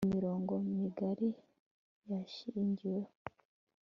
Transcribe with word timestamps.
imirongo 0.05 0.53
migari 0.75 1.29
yashingiweho 2.09 3.11